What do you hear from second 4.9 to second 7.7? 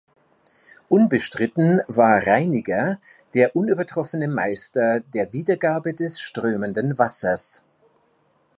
der Wiedergabe des strömenden Wassers.